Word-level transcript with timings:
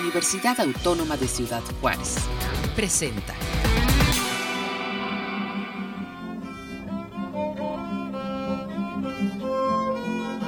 Universidad 0.00 0.58
Autónoma 0.60 1.16
de 1.16 1.28
Ciudad 1.28 1.62
Juárez. 1.80 2.16
Presenta. 2.74 3.34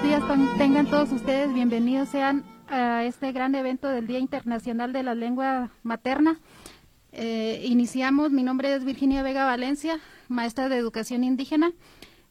días 0.03 0.23
tengan 0.57 0.87
todos 0.87 1.11
ustedes, 1.11 1.53
bienvenidos 1.53 2.09
sean 2.09 2.45
a 2.69 3.05
este 3.05 3.33
gran 3.33 3.55
evento 3.55 3.89
del 3.89 4.07
Día 4.07 4.19
Internacional 4.19 4.93
de 4.93 5.03
la 5.03 5.15
Lengua 5.15 5.71
Materna. 5.83 6.39
Eh, 7.13 7.63
iniciamos, 7.65 8.31
mi 8.31 8.43
nombre 8.43 8.73
es 8.75 8.85
Virginia 8.85 9.23
Vega 9.23 9.45
Valencia, 9.45 9.99
maestra 10.29 10.69
de 10.69 10.77
Educación 10.77 11.25
Indígena. 11.25 11.73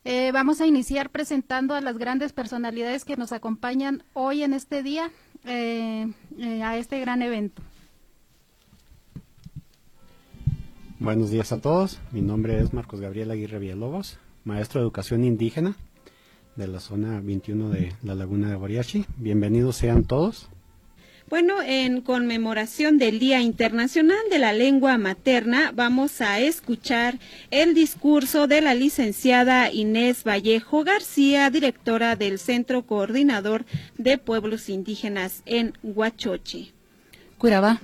Eh, 0.05 0.31
vamos 0.31 0.61
a 0.61 0.67
iniciar 0.67 1.09
presentando 1.09 1.73
a 1.73 1.81
las 1.81 1.97
grandes 1.97 2.31
personalidades 2.31 3.05
que 3.05 3.17
nos 3.17 3.31
acompañan 3.31 4.03
hoy 4.13 4.43
en 4.43 4.53
este 4.53 4.83
día 4.83 5.11
eh, 5.45 6.07
eh, 6.39 6.63
a 6.63 6.77
este 6.77 6.99
gran 6.99 7.21
evento. 7.21 7.61
Buenos 10.99 11.29
días 11.29 11.51
a 11.51 11.59
todos. 11.59 11.99
Mi 12.11 12.21
nombre 12.21 12.59
es 12.59 12.73
Marcos 12.73 13.01
Gabriel 13.01 13.31
Aguirre 13.31 13.59
Villalobos, 13.59 14.17
maestro 14.43 14.79
de 14.79 14.85
educación 14.85 15.23
indígena 15.23 15.75
de 16.55 16.67
la 16.67 16.79
zona 16.79 17.19
21 17.21 17.69
de 17.69 17.93
la 18.01 18.15
Laguna 18.15 18.49
de 18.49 18.55
Boriachi. 18.55 19.05
Bienvenidos 19.17 19.75
sean 19.75 20.05
todos. 20.05 20.49
Bueno, 21.27 21.55
en 21.63 22.01
conmemoración 22.01 22.99
del 22.99 23.17
Día 23.17 23.41
Internacional 23.41 24.19
de 24.29 24.37
la 24.37 24.53
Lengua 24.53 24.99
Materna, 24.99 25.71
vamos 25.73 26.21
a 26.21 26.39
escuchar 26.39 27.17
el 27.49 27.73
discurso 27.73 28.45
de 28.45 28.61
la 28.61 28.75
licenciada 28.75 29.71
Inés 29.71 30.23
Vallejo 30.23 30.83
García, 30.83 31.49
directora 31.49 32.15
del 32.15 32.37
Centro 32.37 32.83
Coordinador 32.83 33.65
de 33.97 34.19
Pueblos 34.19 34.69
Indígenas 34.69 35.41
en 35.47 35.73
Huachoche. 35.81 36.73
Curaba. 37.39 37.81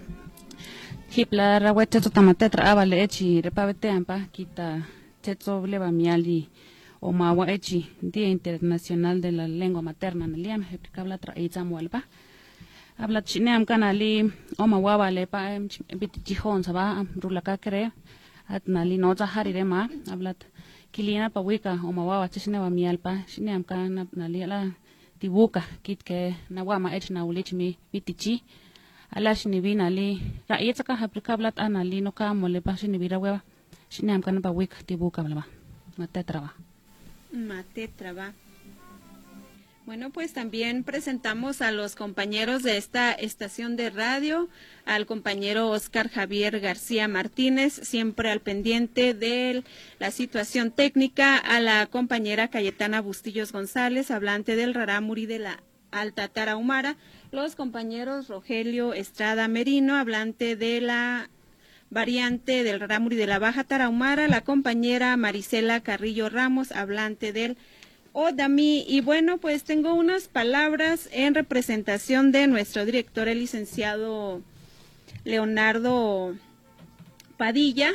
Hipla 1.15 1.75
tamatetra 2.13 2.71
avale 2.71 3.01
echi 3.01 3.41
repavete 3.41 3.89
ampa 3.89 4.27
kita 4.31 4.87
tetso 5.21 5.61
bleva 5.61 5.91
miali 5.91 6.47
o 6.99 7.11
mawa 7.11 7.51
echi 7.51 7.89
Día 8.01 8.29
Internacional 8.29 9.19
de 9.19 9.31
la 9.31 9.47
Lengua 9.47 9.81
Materna 9.81 10.27
naliam 10.27 10.61
hepikabla 10.61 11.17
tra 11.17 11.33
habla 12.99 13.19
chineam 13.29 13.61
kanali 13.69 14.11
oma 14.59 14.77
wawa 14.85 15.07
le 15.11 15.23
pa 15.25 15.39
bit 15.99 16.13
jihon 16.27 16.63
saba 16.63 16.83
rula 17.21 17.41
ka 17.47 17.55
kre 17.63 17.83
at 18.49 18.63
nali 18.73 18.95
no 18.97 19.09
za 19.19 19.25
hari 19.33 19.51
re 19.57 19.63
ma 19.63 19.79
habla 20.11 20.31
kilina 20.93 21.29
pa 21.35 21.39
wika 21.47 21.71
oma 21.89 22.03
wawa 22.09 22.25
chine 22.33 22.57
wa 22.59 22.69
mial 22.69 22.97
pa 23.05 23.13
chineam 23.31 23.61
kana 23.69 24.03
nali 24.19 24.39
la 24.51 24.59
tibuka 25.19 25.61
kit 25.83 25.99
ke 26.07 26.19
na 26.53 26.61
wama 26.67 26.89
ech 26.97 27.07
na 27.15 27.21
ulich 27.29 27.51
mi 27.59 27.77
bitichi 27.91 28.43
ala 29.15 29.31
chine 29.39 29.57
bi 29.63 29.71
nali 29.81 30.07
ra 30.49 30.55
yetsa 30.65 30.83
ka 30.87 30.93
habla 31.01 31.49
anali 31.65 31.97
no 32.05 32.11
ka 32.11 32.25
mole 32.33 32.59
pa 32.65 32.73
chine 32.79 32.97
bi 33.01 33.07
ra 33.13 33.17
wewa 33.23 33.39
chineam 33.93 34.19
kana 34.25 34.39
pa 34.45 34.51
wika 34.57 34.77
tibuka 34.87 35.23
bla 35.25 35.43
matetraba 35.97 36.49
ma 37.49 37.57
tetraba 37.73 38.25
bueno, 39.91 40.09
pues 40.09 40.31
también 40.31 40.85
presentamos 40.85 41.61
a 41.61 41.73
los 41.73 41.95
compañeros 41.97 42.63
de 42.63 42.77
esta 42.77 43.11
estación 43.11 43.75
de 43.75 43.89
radio, 43.89 44.47
al 44.85 45.05
compañero 45.05 45.69
Oscar 45.69 46.09
Javier 46.09 46.61
García 46.61 47.09
Martínez, 47.09 47.73
siempre 47.73 48.31
al 48.31 48.39
pendiente 48.39 49.13
de 49.13 49.65
la 49.99 50.11
situación 50.11 50.71
técnica, 50.71 51.35
a 51.35 51.59
la 51.59 51.87
compañera 51.87 52.47
Cayetana 52.47 53.01
Bustillos 53.01 53.51
González, 53.51 54.11
hablante 54.11 54.55
del 54.55 54.75
Rarámuri 54.75 55.25
de 55.25 55.39
la 55.39 55.61
Alta 55.91 56.29
Tarahumara, 56.29 56.95
los 57.33 57.55
compañeros 57.57 58.29
Rogelio 58.29 58.93
Estrada 58.93 59.49
Merino, 59.49 59.97
hablante 59.97 60.55
de 60.55 60.79
la 60.79 61.29
variante 61.89 62.63
del 62.63 62.79
Rarámuri 62.79 63.17
de 63.17 63.27
la 63.27 63.39
Baja 63.39 63.65
Tarahumara, 63.65 64.29
la 64.29 64.39
compañera 64.39 65.17
Marisela 65.17 65.81
Carrillo 65.81 66.29
Ramos, 66.29 66.71
hablante 66.71 67.33
del 67.33 67.57
Odami. 68.13 68.83
Y 68.87 69.01
bueno, 69.01 69.37
pues 69.37 69.63
tengo 69.63 69.93
unas 69.93 70.27
palabras 70.27 71.07
en 71.11 71.35
representación 71.35 72.31
de 72.31 72.47
nuestro 72.47 72.85
director, 72.85 73.27
el 73.27 73.39
licenciado 73.39 74.41
Leonardo 75.23 76.35
Padilla, 77.37 77.91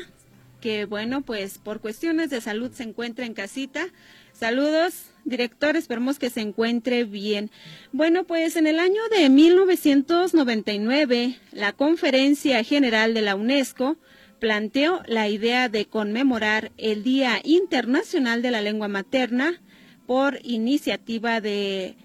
que 0.61 0.85
bueno, 0.87 1.23
pues 1.23 1.59
por 1.59 1.81
cuestiones 1.81 2.31
de 2.31 2.41
salud 2.41 2.71
se 2.73 2.85
encuentra 2.85 3.27
en 3.27 3.35
casita. 3.35 3.89
Saludos, 4.33 5.07
director, 5.25 5.77
esperemos 5.77 6.19
que 6.19 6.31
se 6.31 6.41
encuentre 6.41 7.05
bien. 7.05 7.51
Bueno, 7.93 8.25
pues 8.25 8.57
en 8.57 8.67
el 8.67 8.79
año 8.79 9.01
de 9.11 9.29
1999, 9.31 11.39
la 11.53 11.73
Conferencia 11.73 12.63
General 12.65 13.15
de 13.15 13.23
la 13.23 13.35
UNESCO 13.35 13.97
planteó 14.41 15.03
la 15.07 15.29
idea 15.29 15.69
de 15.69 15.87
conmemorar 15.87 16.73
el 16.77 17.03
Día 17.03 17.41
Internacional 17.43 18.43
de 18.43 18.51
la 18.51 18.61
Lengua 18.61 18.89
Materna 18.89 19.61
por 20.07 20.39
iniciativa 20.43 21.41
de 21.41 21.97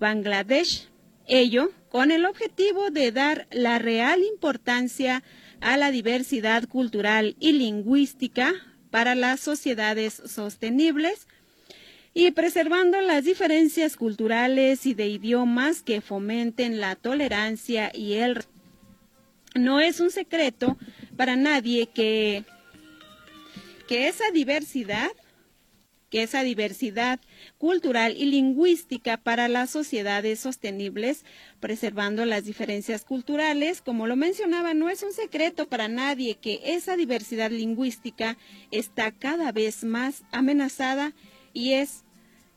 Bangladesh, 0.00 0.88
ello 1.26 1.70
con 1.88 2.10
el 2.10 2.24
objetivo 2.24 2.90
de 2.90 3.12
dar 3.12 3.46
la 3.50 3.78
real 3.78 4.22
importancia 4.22 5.22
a 5.60 5.76
la 5.76 5.90
diversidad 5.90 6.68
cultural 6.68 7.36
y 7.40 7.52
lingüística 7.52 8.54
para 8.90 9.14
las 9.14 9.40
sociedades 9.40 10.22
sostenibles 10.26 11.26
y 12.14 12.30
preservando 12.30 13.00
las 13.00 13.24
diferencias 13.24 13.96
culturales 13.96 14.86
y 14.86 14.94
de 14.94 15.08
idiomas 15.08 15.82
que 15.82 16.00
fomenten 16.00 16.80
la 16.80 16.96
tolerancia 16.96 17.90
y 17.94 18.14
el 18.14 18.44
no 19.54 19.80
es 19.80 20.00
un 20.00 20.10
secreto 20.10 20.76
para 21.16 21.36
nadie 21.36 21.86
que 21.86 22.44
que 23.86 24.08
esa 24.08 24.30
diversidad 24.32 25.10
que 26.10 26.22
esa 26.22 26.42
diversidad 26.42 27.20
cultural 27.58 28.16
y 28.16 28.26
lingüística 28.26 29.16
para 29.16 29.48
las 29.48 29.70
sociedades 29.70 30.40
sostenibles, 30.40 31.24
preservando 31.60 32.24
las 32.24 32.44
diferencias 32.44 33.04
culturales. 33.04 33.82
Como 33.82 34.06
lo 34.06 34.16
mencionaba, 34.16 34.74
no 34.74 34.88
es 34.88 35.02
un 35.02 35.12
secreto 35.12 35.68
para 35.68 35.88
nadie 35.88 36.36
que 36.36 36.60
esa 36.64 36.96
diversidad 36.96 37.50
lingüística 37.50 38.36
está 38.70 39.12
cada 39.12 39.52
vez 39.52 39.84
más 39.84 40.24
amenazada 40.32 41.12
y 41.52 41.72
es 41.72 42.04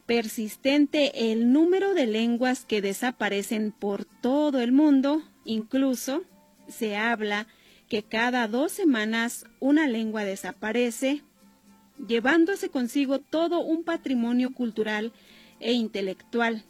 persistente 0.05 1.31
el 1.31 1.53
número 1.53 1.93
de 1.93 2.07
lenguas 2.07 2.65
que 2.65 2.81
desaparecen 2.81 3.71
por 3.71 4.05
todo 4.05 4.59
el 4.59 4.71
mundo, 4.71 5.23
incluso 5.45 6.23
se 6.67 6.97
habla 6.97 7.47
que 7.87 8.03
cada 8.03 8.47
dos 8.47 8.71
semanas 8.71 9.45
una 9.59 9.87
lengua 9.87 10.23
desaparece 10.23 11.23
llevándose 12.07 12.69
consigo 12.69 13.19
todo 13.19 13.59
un 13.59 13.83
patrimonio 13.83 14.53
cultural 14.53 15.11
e 15.59 15.73
intelectual. 15.73 16.63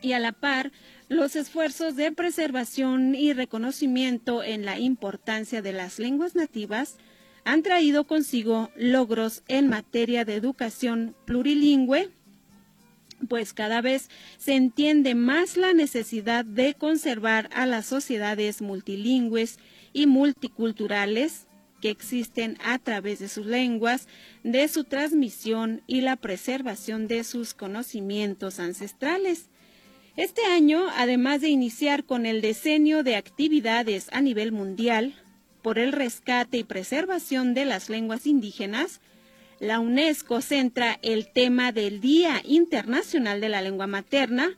Y 0.00 0.12
a 0.12 0.18
la 0.18 0.32
par, 0.32 0.72
los 1.08 1.36
esfuerzos 1.36 1.94
de 1.94 2.10
preservación 2.10 3.14
y 3.14 3.32
reconocimiento 3.32 4.42
en 4.42 4.64
la 4.64 4.78
importancia 4.78 5.62
de 5.62 5.72
las 5.72 5.98
lenguas 5.98 6.34
nativas 6.34 6.96
han 7.44 7.62
traído 7.62 8.04
consigo 8.04 8.70
logros 8.76 9.42
en 9.48 9.68
materia 9.68 10.24
de 10.24 10.34
educación 10.34 11.14
plurilingüe, 11.24 12.10
pues 13.28 13.52
cada 13.52 13.80
vez 13.80 14.10
se 14.38 14.54
entiende 14.54 15.14
más 15.14 15.56
la 15.56 15.72
necesidad 15.72 16.44
de 16.44 16.74
conservar 16.74 17.48
a 17.52 17.66
las 17.66 17.86
sociedades 17.86 18.62
multilingües 18.62 19.58
y 19.92 20.06
multiculturales 20.06 21.46
que 21.82 21.90
existen 21.90 22.56
a 22.64 22.78
través 22.78 23.18
de 23.18 23.28
sus 23.28 23.44
lenguas, 23.44 24.08
de 24.44 24.66
su 24.68 24.84
transmisión 24.84 25.82
y 25.86 26.00
la 26.00 26.16
preservación 26.16 27.08
de 27.08 27.24
sus 27.24 27.52
conocimientos 27.52 28.60
ancestrales. 28.60 29.50
Este 30.16 30.44
año, 30.44 30.86
además 30.96 31.40
de 31.40 31.48
iniciar 31.48 32.04
con 32.04 32.24
el 32.24 32.40
diseño 32.40 33.02
de 33.02 33.16
actividades 33.16 34.08
a 34.12 34.20
nivel 34.20 34.52
mundial 34.52 35.14
por 35.60 35.78
el 35.78 35.92
rescate 35.92 36.58
y 36.58 36.64
preservación 36.64 37.52
de 37.52 37.64
las 37.64 37.90
lenguas 37.90 38.26
indígenas, 38.26 39.00
la 39.58 39.80
UNESCO 39.80 40.40
centra 40.40 40.98
el 41.02 41.32
tema 41.32 41.72
del 41.72 42.00
Día 42.00 42.42
Internacional 42.44 43.40
de 43.40 43.48
la 43.48 43.62
Lengua 43.62 43.86
Materna 43.86 44.56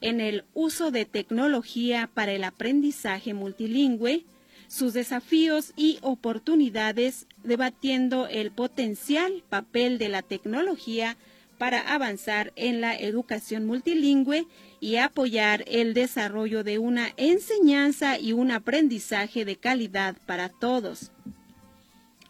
en 0.00 0.20
el 0.20 0.44
uso 0.54 0.90
de 0.90 1.04
tecnología 1.04 2.10
para 2.12 2.32
el 2.32 2.44
aprendizaje 2.44 3.34
multilingüe, 3.34 4.24
sus 4.68 4.92
desafíos 4.92 5.72
y 5.76 5.98
oportunidades, 6.02 7.26
debatiendo 7.42 8.28
el 8.28 8.52
potencial 8.52 9.42
papel 9.48 9.98
de 9.98 10.10
la 10.10 10.22
tecnología 10.22 11.16
para 11.56 11.92
avanzar 11.92 12.52
en 12.54 12.80
la 12.80 12.94
educación 12.94 13.66
multilingüe 13.66 14.46
y 14.78 14.96
apoyar 14.96 15.64
el 15.66 15.92
desarrollo 15.92 16.62
de 16.62 16.78
una 16.78 17.12
enseñanza 17.16 18.18
y 18.18 18.32
un 18.32 18.52
aprendizaje 18.52 19.44
de 19.44 19.56
calidad 19.56 20.16
para 20.26 20.50
todos. 20.50 21.10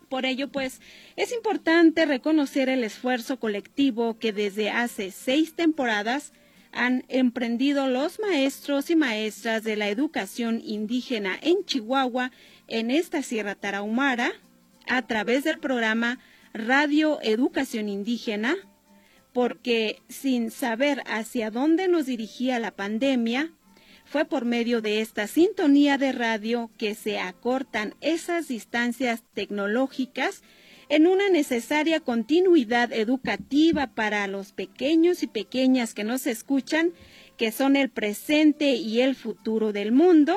Por 0.08 0.24
ello, 0.24 0.48
pues, 0.48 0.80
es 1.16 1.32
importante 1.32 2.06
reconocer 2.06 2.70
el 2.70 2.82
esfuerzo 2.82 3.38
colectivo 3.38 4.18
que 4.18 4.32
desde 4.32 4.70
hace 4.70 5.10
seis 5.10 5.54
temporadas 5.54 6.32
han 6.72 7.04
emprendido 7.08 7.88
los 7.88 8.18
maestros 8.20 8.90
y 8.90 8.96
maestras 8.96 9.64
de 9.64 9.76
la 9.76 9.88
educación 9.88 10.60
indígena 10.64 11.38
en 11.40 11.64
Chihuahua, 11.64 12.30
en 12.66 12.90
esta 12.90 13.22
Sierra 13.22 13.54
Tarahumara, 13.54 14.32
a 14.86 15.06
través 15.06 15.44
del 15.44 15.58
programa 15.58 16.18
Radio 16.52 17.18
Educación 17.22 17.88
Indígena, 17.88 18.56
porque 19.32 20.02
sin 20.08 20.50
saber 20.50 21.02
hacia 21.06 21.50
dónde 21.50 21.88
nos 21.88 22.06
dirigía 22.06 22.58
la 22.58 22.72
pandemia, 22.72 23.52
fue 24.04 24.24
por 24.24 24.46
medio 24.46 24.80
de 24.80 25.02
esta 25.02 25.26
sintonía 25.26 25.98
de 25.98 26.12
radio 26.12 26.70
que 26.78 26.94
se 26.94 27.18
acortan 27.18 27.94
esas 28.00 28.48
distancias 28.48 29.22
tecnológicas 29.34 30.42
en 30.88 31.06
una 31.06 31.28
necesaria 31.28 32.00
continuidad 32.00 32.92
educativa 32.92 33.88
para 33.88 34.26
los 34.26 34.52
pequeños 34.52 35.22
y 35.22 35.26
pequeñas 35.26 35.94
que 35.94 36.04
nos 36.04 36.26
escuchan, 36.26 36.92
que 37.36 37.52
son 37.52 37.76
el 37.76 37.90
presente 37.90 38.74
y 38.74 39.00
el 39.00 39.14
futuro 39.14 39.72
del 39.72 39.92
mundo. 39.92 40.36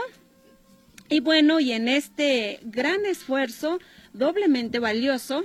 Y 1.10 1.20
bueno, 1.20 1.60
y 1.60 1.72
en 1.72 1.88
este 1.88 2.60
gran 2.64 3.06
esfuerzo 3.06 3.80
doblemente 4.14 4.80
valioso, 4.80 5.44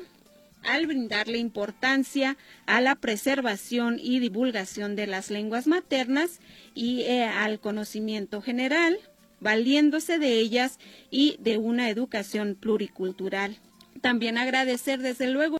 al 0.62 0.86
brindarle 0.86 1.38
importancia 1.38 2.36
a 2.66 2.80
la 2.80 2.96
preservación 2.96 3.98
y 4.02 4.18
divulgación 4.18 4.96
de 4.96 5.06
las 5.06 5.30
lenguas 5.30 5.66
maternas 5.66 6.40
y 6.74 7.02
eh, 7.02 7.24
al 7.24 7.60
conocimiento 7.60 8.42
general, 8.42 8.98
valiéndose 9.40 10.18
de 10.18 10.38
ellas 10.38 10.78
y 11.10 11.36
de 11.38 11.58
una 11.58 11.88
educación 11.88 12.56
pluricultural. 12.60 13.58
También 14.06 14.38
agradecer 14.38 15.00
desde 15.00 15.28
luego 15.28 15.58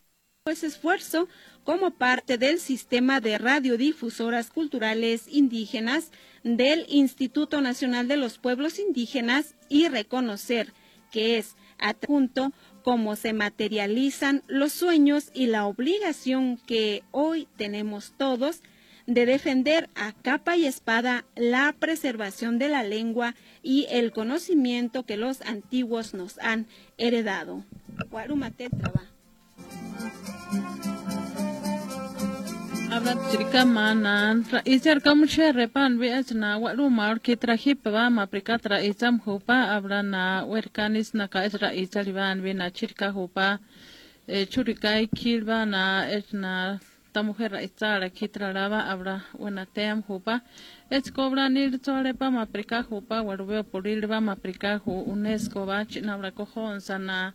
ese 0.49 0.69
esfuerzo 0.69 1.29
como 1.65 1.91
parte 1.91 2.39
del 2.39 2.61
sistema 2.61 3.21
de 3.21 3.39
radiodifusoras 3.39 4.51
culturales 4.51 5.25
indígenas 5.27 6.13
del 6.45 6.87
Instituto 6.89 7.61
Nacional 7.61 8.07
de 8.07 8.17
los 8.17 8.39
Pueblos 8.39 8.79
Indígenas 8.79 9.57
y 9.69 9.89
reconocer 9.89 10.73
que 11.11 11.39
es 11.39 11.57
adjunto 11.81 12.53
cómo 12.85 13.17
se 13.17 13.33
materializan 13.33 14.45
los 14.47 14.73
sueños 14.73 15.33
y 15.35 15.49
la 15.49 15.67
obligación 15.67 16.57
que 16.69 17.03
hoy 17.11 17.49
tenemos 17.57 18.15
todos 18.17 18.61
de 19.09 19.27
defender 19.27 19.91
a 19.97 20.13
capa 20.13 20.57
y 20.57 20.67
espada 20.67 21.25
la 21.35 21.75
preservación 21.77 22.61
de 22.61 22.69
la 22.69 22.85
lengua 22.85 23.35
y 23.65 23.89
el 23.91 24.13
conocimiento 24.13 25.03
que 25.03 25.17
los 25.17 25.41
antiguos 25.43 26.15
nos 26.15 26.39
han 26.39 26.69
heredado. 26.97 27.65
Abra 32.97 33.13
chirika 33.31 33.65
manan 33.67 34.45
tra 34.45 34.61
ijar 34.65 35.01
kamu 35.05 35.27
chere 35.29 35.67
pan 35.69 35.99
bi 35.99 36.09
na 36.35 36.59
walu 36.59 36.91
mar 36.91 37.19
ki 37.19 37.37
tra 37.37 37.55
hip 37.57 37.83
ba 37.83 38.09
ma 38.11 38.27
prika 38.27 38.59
tra 38.63 38.79
izam 38.81 39.19
hupa 39.21 39.77
abra 39.77 40.03
na 40.03 40.45
werkanis 40.47 41.13
na 41.15 41.27
ka 41.27 41.41
isra 41.45 41.73
izali 41.73 42.13
ban 42.13 42.41
bi 42.43 42.53
na 42.53 42.71
chirika 42.71 43.11
hupa 43.13 43.59
e 44.29 44.47
churika 44.47 45.01
ikil 45.03 45.45
ba 45.45 45.65
na 45.67 46.07
es 46.09 46.33
na 46.33 46.79
ta 47.13 47.23
mujer 47.23 47.53
izara 47.67 48.09
ki 48.09 48.29
tra 48.29 48.53
lava 48.53 48.81
abra 48.93 49.21
una 49.39 49.67
tem 49.67 50.03
hupa 50.09 50.41
es 50.91 51.11
cobra 51.11 51.49
nir 51.49 51.79
tole 51.79 52.15
pa 52.15 52.31
ma 52.31 52.45
prika 52.47 52.83
hupa 52.89 53.23
walu 53.23 53.45
veo 53.51 53.63
puril 53.63 54.07
ba 54.07 54.21
ma 54.21 54.35
prika 54.37 54.79
hu 54.85 54.93
unesco 55.13 55.67
ba 55.67 55.85
china 55.85 56.15
abra 56.15 56.31
cojon 56.31 56.81
sana 56.81 57.35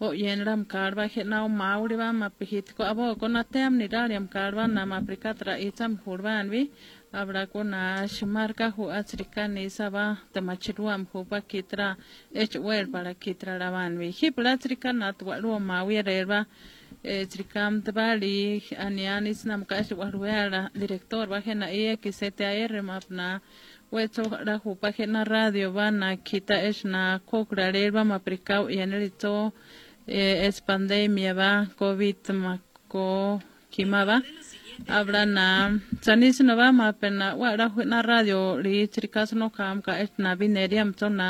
o 0.00 0.12
yen 0.12 0.44
ram 0.44 0.64
karba 0.64 1.06
he 1.06 1.22
na 1.22 1.46
mauri 1.48 1.96
ba 1.96 2.12
ma 2.12 2.28
pihit 2.28 2.74
ko 2.76 2.82
abo 2.82 3.14
ko 3.14 3.26
na 3.28 3.42
tem 3.42 3.78
ni 3.78 3.86
ram 3.86 4.26
karba 4.28 4.66
na 4.66 4.84
ma 4.84 5.00
prikatra 5.00 5.58
itam 5.58 5.98
hurban 6.04 6.50
vi. 6.50 6.70
Abra 7.12 7.46
ko 7.46 7.62
na 7.62 8.06
shumar 8.10 8.56
ka 8.56 8.70
hu 8.70 8.90
atsrika 8.90 9.46
ni 9.46 9.70
saba 9.70 10.18
te 10.32 10.40
machiruam 10.40 11.06
hu 11.12 11.24
pa 11.24 11.40
kitra 11.40 11.96
ech 12.34 12.56
wer 12.58 12.86
para 12.86 13.14
kitra 13.14 13.54
raban 13.58 13.98
vi. 13.98 14.10
Hi 14.10 14.30
platrika 14.30 14.90
na 14.92 15.12
twa 15.12 15.38
ru 15.38 15.60
ma 15.60 15.84
wi 15.84 16.02
reba 16.02 16.46
trikam 17.04 17.82
tabali 17.84 18.62
anianis 18.76 19.44
nam 19.44 19.64
ka 19.64 19.76
ech 19.76 19.92
warwera 19.92 20.70
director 20.74 21.26
ba 21.26 21.38
hena 21.40 21.70
e 21.70 21.96
ki 22.02 22.10
CTR 22.10 22.82
mapna 22.82 23.40
wecho 23.92 24.24
ra 24.46 24.58
hu 24.58 24.74
pa 24.74 24.90
hena 24.90 25.22
radio 25.24 25.70
ba 25.70 25.90
na 25.90 26.16
kita 26.16 26.56
ech 26.68 26.84
na 26.84 27.18
kokra 27.18 27.70
reba 27.70 28.04
ma 28.04 28.18
prikau 28.18 28.66
yanelito 28.66 29.52
eh, 30.06 30.46
es 30.46 30.60
pandemia 30.60 31.32
va 31.34 31.50
covid 31.78 32.20
mako 32.42 33.40
kimaba 33.72 34.16
abra 34.88 35.24
na 35.24 35.46
sanis 36.02 36.40
no 36.40 36.56
va 36.56 36.72
ma 36.72 36.92
pena 36.92 37.26
wa 37.40 37.56
ra 37.56 37.66
na 37.92 37.98
radio 38.02 38.60
ri 38.64 38.86
trikas 38.94 39.32
no 39.32 39.48
kam 39.56 39.80
ka 39.82 39.92
et 40.04 40.12
na 40.18 40.30
bineriam 40.40 40.90
to 40.98 41.08
na 41.08 41.28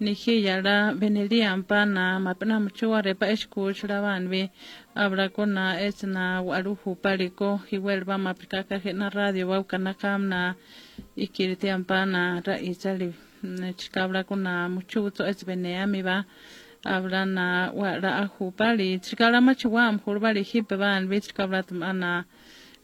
ni 0.00 0.12
hi 0.22 0.34
ya 0.46 0.56
ra 0.66 0.76
beneriam 1.00 1.62
pa 1.62 1.84
na 1.84 2.18
ma 2.18 2.32
pena 2.34 2.56
mucho 2.64 2.90
pa 3.20 3.26
school 3.36 3.72
shra 3.78 3.98
van 4.04 4.28
vi 4.28 4.50
abra 4.94 5.28
ko 5.28 5.44
na 5.44 5.64
es 5.86 6.02
na 6.02 6.42
waru 6.42 6.74
hu 6.82 6.90
pari 7.02 7.30
ko 7.38 7.48
hi 7.68 7.76
vuelva 7.84 8.16
ma 8.24 8.32
prika 8.38 8.60
ka 8.68 8.76
na 8.92 9.08
radio 9.08 9.44
wa 9.50 9.62
kana 9.70 9.92
kam 9.94 10.28
na 10.32 10.54
ikirtiam 11.24 11.84
pa 11.88 12.04
na 12.04 12.22
ra 12.46 12.54
isali 12.70 13.14
ko 14.28 14.34
na 14.36 14.54
es 15.30 15.40
va 16.08 16.16
abra 16.84 17.24
na 17.26 17.70
wara 17.74 18.16
ahu 18.24 18.50
pali 18.52 18.98
chikala 18.98 19.40
machuam 19.40 19.98
hurbali 19.98 20.42
hipe 20.42 20.76
ban 20.78 21.08
bich 21.08 21.34
kabla 21.34 21.64
ana 21.82 22.24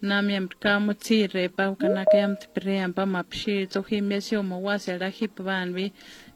na 0.02 0.20
miam 0.22 0.48
ka 0.48 0.78
mutire 0.78 1.48
pa 1.48 1.74
kana 1.74 2.04
kayam 2.04 2.36
tipream 2.36 2.92
pa 2.94 3.04
mapshi 3.06 3.66
to 3.70 3.80
himesio 3.82 4.42
mo 4.44 4.60
wase 4.60 4.98
ra 5.00 5.08
hipe 5.08 5.40
ban 5.42 5.72
bi 5.72 5.92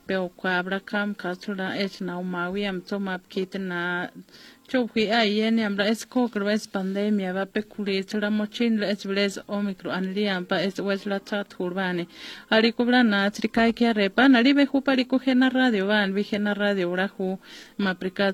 pero 0.06 0.28
kwa 0.28 0.58
abra 0.58 0.80
kam 0.80 1.14
kasura 1.14 1.76
es 1.76 2.00
na 2.00 2.18
umawiam 2.18 2.80
to 2.80 2.96
map 4.72 4.88
kitna 4.88 4.88
chokwi 4.88 5.10
ai 5.12 5.38
yen 5.38 5.58
ambra 5.58 5.86
es 5.86 6.04
ko 6.06 6.30
es 6.50 6.68
pandemia 6.68 7.32
va 7.32 7.46
pekuli 7.46 8.04
tsara 8.04 8.30
mochin 8.30 8.80
la 8.80 8.90
es 8.90 9.38
pa 10.48 10.56
es 10.62 10.78
wes 10.78 11.06
la 11.06 11.18
chat 11.18 11.54
urbane 11.58 12.06
ari 12.50 12.72
kubra 12.72 13.02
na 13.02 13.30
trikai 13.30 13.72
kia 13.74 13.92
repa 13.92 14.28
na 14.28 14.42
ribe 14.42 14.66
hu 14.66 14.80
pari 14.80 15.04
ko 15.04 15.18
gena 15.18 15.48
radio 15.48 15.86
van 15.86 16.12
vi 16.14 16.22
gena 16.22 16.54
radio 16.54 16.90
urahu 16.90 17.38
maprika 17.78 18.32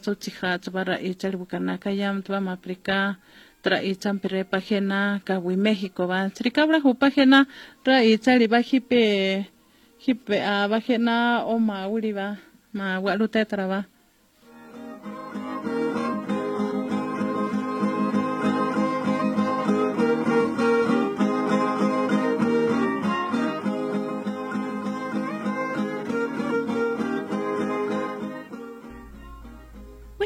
ichal 1.00 1.36
bukana 1.36 1.78
kayam 1.78 2.22
twa 2.22 2.40
maprika 2.40 3.16
tra 3.62 3.82
icham 3.82 4.18
pire 4.20 4.44
pagina 4.44 5.20
kawi 5.24 5.56
México 5.56 6.06
va 6.06 6.30
trikabra 6.30 6.80
hu 6.80 6.94
pagina 6.94 7.46
tra 7.84 8.02
ichali 8.02 8.46
va 8.46 8.60
hipe 8.60 9.46
hipe 9.98 10.36
a 10.40 10.68
vagina 10.68 11.44
o 11.46 11.58
ma 11.58 11.88
uri 11.88 12.12
va 12.12 12.36
ma 12.72 13.00
walu 13.00 13.28
tetra 13.28 13.66
va 13.66 13.95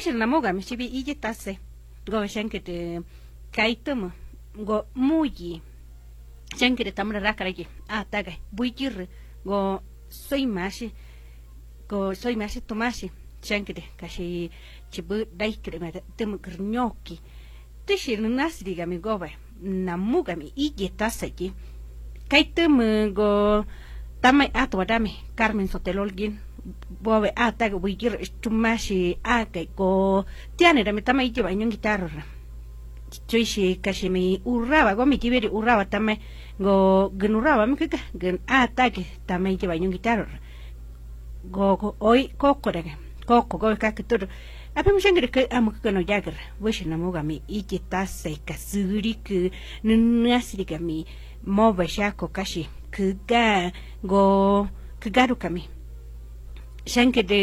Wishin 0.00 0.16
na 0.16 0.26
moga 0.26 0.52
mi 0.52 0.62
shibi 0.62 0.87
ije 0.87 1.14
tase. 1.14 1.59
Go 2.07 2.26
shankete 2.26 3.02
kaitama. 3.52 4.11
Go 4.57 4.87
muyi. 4.95 5.61
Shankete 6.59 6.92
tamra 6.92 7.21
rakaraki. 7.21 7.66
Ah, 7.87 8.04
taga. 8.11 8.33
Buikir. 8.50 9.09
Go 9.45 9.83
soy 10.09 10.47
mashi. 10.47 10.90
Go 11.87 12.14
soy 12.14 12.35
mashi 12.35 12.62
tomashi. 12.62 13.11
Shankete 13.42 13.83
kashi 13.99 14.50
chibu 14.90 15.26
daikre 15.37 15.78
ma 15.78 15.90
temu 16.16 16.38
krnyoki. 16.38 17.21
Tishi 17.85 18.16
nasri 18.16 18.75
gami 18.75 18.99
gobe. 18.99 19.28
Na 19.61 19.99
muga 19.99 20.35
mi 20.35 20.50
ije 20.57 20.88
tase 20.97 21.28
ki. 21.37 21.52
Kaitama 22.30 23.11
go 23.12 23.66
tamai 24.23 24.50
atwa 24.54 24.87
dami 24.87 25.12
Carmen 25.37 25.69
Sotelolgin 25.69 26.38
bobe 27.00 27.33
ata 27.37 27.69
go 27.71 27.79
wikir 27.79 28.19
tumashi 28.40 29.19
aka 29.25 29.64
ko 29.76 30.25
tiane 30.57 30.85
rame 30.85 31.02
tama 31.02 31.23
ije 31.25 31.43
ba 31.43 31.55
nyong 31.55 31.71
gitar 31.73 32.11
choishi 33.26 33.81
kashi 33.81 34.09
mi 34.09 34.40
urraba 34.45 34.95
go 34.95 35.07
mi 35.07 35.19
tiberi 35.19 35.49
urraba 35.49 35.85
tame 35.85 36.21
go 36.61 37.11
gnurraba 37.11 37.67
mi 37.67 37.76
kika 37.76 37.99
gen 38.14 38.38
ata 38.47 38.90
ke 38.90 39.07
tama 39.26 39.50
ije 39.50 39.67
ba 39.67 39.79
nyong 39.79 39.93
gitar 39.93 40.29
go 41.45 41.76
go 41.76 41.97
oi 42.00 42.29
kokore 42.38 42.85
koko 43.26 43.59
go 43.59 43.76
ka 43.76 43.93
kitur 43.93 44.29
ape 44.75 44.93
mi 44.93 45.00
shangre 45.00 45.29
ke 45.29 45.49
amu 45.50 45.73
ka 45.73 45.90
no 45.90 46.00
yagar 46.00 46.35
wish 46.61 46.85
na 46.87 46.97
moga 46.97 47.23
mi 47.23 47.43
ije 47.49 47.81
tase 47.90 48.37
kasuri 48.47 49.14
ku 49.25 49.50
nunasri 49.85 50.64
ka 50.64 50.79
mi 50.79 51.07
mobe 51.47 51.88
shako 51.88 52.29
kashi 52.29 52.69
kuga 52.93 53.73
go 54.05 54.69
kugaru 55.00 55.37
kami 55.37 55.79
shanke 56.92 57.23
de 57.30 57.38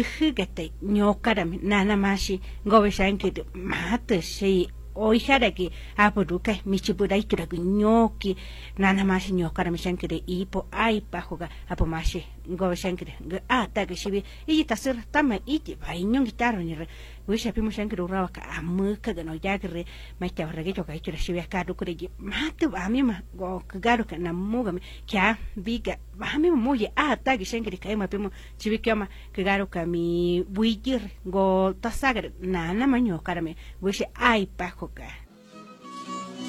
uhugate 0.00 0.64
nyokarami 0.82 1.56
nana 1.70 1.94
mashi 2.04 2.34
gobe 2.70 2.90
shanke 2.90 3.28
de 3.36 3.42
mata 3.54 4.20
shi 4.20 4.68
oijaraki 4.94 5.70
apuruka 5.96 6.52
michipurai 6.66 7.24
nyoki 7.58 8.36
nana 8.78 9.04
mashi 9.04 9.32
nyokara 9.32 9.70
mishankire 9.70 10.22
ipo 10.26 10.66
ai 10.72 11.00
pajuga 11.00 11.48
apo 11.68 11.86
mashi 11.86 12.24
go 12.48 12.74
shankire 12.74 13.14
a 13.48 13.66
ta 13.72 13.86
que 13.86 13.94
shibi 13.94 14.22
y 14.46 14.64
tasir 14.64 14.96
tama 15.10 15.38
iti 15.46 15.76
bai 15.76 16.04
nyong 16.04 16.26
gitaro 16.26 16.58
ni 16.62 16.74
re 16.74 16.86
wisha 17.32 17.52
pimo 17.52 17.70
shankire 17.70 18.02
urawa 18.02 18.28
ka 18.28 18.42
amuka 18.58 19.14
ga 19.16 19.24
no 19.24 19.32
yagre 19.32 19.86
mai 20.20 20.28
ta 20.28 20.44
rege 20.52 20.76
jo 20.76 20.84
ka 20.84 20.92
ichira 20.92 21.16
shibi 21.16 21.40
ka 21.48 21.64
du 21.64 21.72
kure 21.74 21.96
gi 21.96 22.10
matu 22.18 22.68
ami 22.76 23.02
ma 23.02 23.16
go 23.32 23.62
kagaru 23.66 24.04
ka 24.04 24.16
namuga 24.20 24.76
kya 25.08 25.38
biga 25.56 25.96
ami 26.20 26.50
mo 26.50 26.74
ye 26.74 26.92
a 26.94 27.16
ta 27.16 27.36
que 27.38 27.44
shankire 27.44 27.80
kai 27.80 27.96
ma 27.96 28.06
pimo 28.06 28.28
shibi 28.60 28.78
kama 28.84 29.08
kagaru 29.32 29.64
ka 29.66 29.86
mi 29.86 30.44
buigir 30.44 31.00
go 31.24 31.72
tasagre 31.72 32.32
nana 32.40 32.86
ma 32.86 33.00
nyokara 33.00 33.40
me 33.40 33.56
wisha 33.80 34.12
ai 34.12 34.44
pajuga 34.44 35.08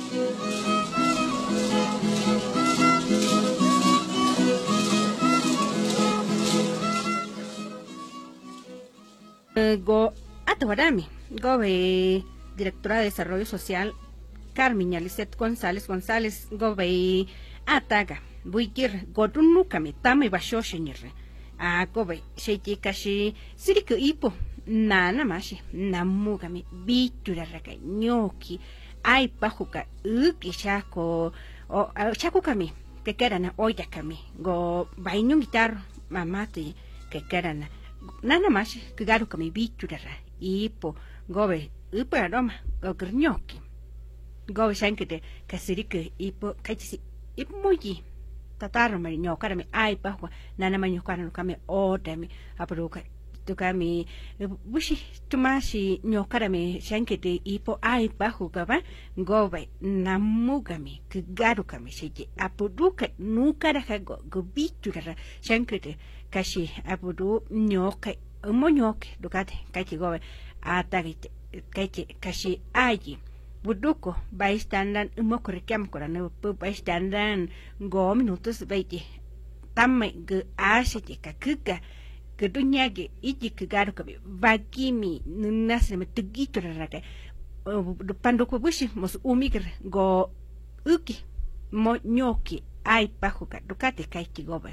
go 0.03 0.35
atobarami 9.63 9.83
go 9.85 10.22
be 11.59 12.23
directora 12.55 12.97
de 12.99 13.05
desarrollo 13.05 13.45
social 13.45 13.93
Carmen 14.53 14.91
Yalicet 14.93 15.35
González 15.35 15.87
González 15.87 16.47
go 16.51 16.75
be 16.75 17.25
ataga 17.65 18.21
buikir 18.45 19.07
go 19.13 19.27
tunukami 19.27 19.93
tami 20.01 20.29
bashoshinire 20.29 21.11
a 21.59 21.85
go 21.85 22.05
be 22.05 22.21
sheiti 22.37 22.77
kashi 22.77 23.33
siriku 23.55 23.93
ipo 23.97 24.33
nana 24.67 25.25
mashi 25.25 25.61
namugami 25.73 26.65
bitura 26.85 27.45
raka 27.45 27.71
nyoki 27.75 28.59
ai 29.03 29.27
pajuka 29.27 29.85
uki 30.05 30.51
shako 30.51 31.31
o 31.69 31.89
chakukami 32.15 32.71
que 33.03 33.13
querana 33.15 33.53
oya 33.57 33.85
kami 33.89 34.17
go 34.39 34.87
bainyo 34.97 35.37
guitarro 35.39 35.79
mamati 36.09 36.75
que 37.09 37.21
querana 37.21 37.67
nana 38.21 38.49
más 38.49 38.77
que 38.95 39.05
garu 39.05 39.25
kami 39.27 39.51
bichurara 39.51 40.11
ipo 40.43 40.95
gobe 41.29 41.71
ipo 41.91 42.15
aroma 42.17 42.53
go 42.81 42.93
grnyoki 42.93 43.57
gobe 44.55 44.73
shankete 44.75 45.21
kasirike 45.47 46.11
ipo 46.17 46.53
kachisi 46.65 46.99
ipo 47.41 47.53
moyi. 47.63 48.03
Tataro 48.59 48.99
mari 48.99 49.17
nyokara 49.17 49.55
mi 49.55 49.65
ai 49.71 49.95
pahwa 49.95 50.29
nana 50.57 50.77
ma 50.77 50.87
nyokara 50.89 51.29
kami 51.31 51.55
odami 51.67 52.29
apruka 52.57 53.01
tukami 53.45 54.07
bushi 54.65 54.97
tumashi 55.29 55.99
nyokara 56.03 56.49
mi 56.49 56.79
shankete 56.81 57.41
ipo 57.43 57.77
ai 57.81 58.07
bahu 58.09 58.49
gaba 58.49 58.81
gobe 59.17 59.69
namugami 59.81 61.01
kagaru 61.09 61.63
kami 61.63 61.91
shiki 61.91 62.29
apuduka 62.37 63.07
nukara 63.19 63.81
hago 63.81 64.15
gobiturara 64.29 65.15
shankete 65.41 65.97
kashi 66.31 66.71
nyoka 67.51 68.15
un 68.43 68.59
dukate 68.61 69.07
ducate 69.21 69.53
caichi 69.73 69.97
gobe 69.97 70.19
atagite 70.61 71.29
caichi 71.75 72.07
kashi 72.21 72.61
aji. 72.73 73.17
Buduko 73.63 74.15
baistandan 74.31 75.09
kora 75.09 76.07
ne 76.07 76.19
korane 76.19 76.19
bai 76.59 76.73
standan 76.73 77.47
go 77.79 78.13
minutos 78.15 78.57
veiti 78.69 78.99
tamme 79.75 80.11
gu 80.27 80.41
ashite 80.57 81.15
kakuka 81.21 81.79
ge 82.37 83.09
iji 83.21 83.49
kegaru 83.57 83.93
kabe 83.93 84.19
bagimi 84.25 85.21
nunasne 85.25 85.97
me 85.97 86.05
tugito 86.05 86.59
rarate 86.59 87.01
panduko 88.21 88.59
bushi 88.59 88.89
mos 88.95 89.17
umigre 89.23 89.71
go 89.83 90.29
uki 90.85 91.15
moñoki 91.71 92.63
ai 92.83 93.07
pahuka 93.07 93.61
dukate 93.67 94.03
caichi 94.13 94.43
gobe 94.43 94.71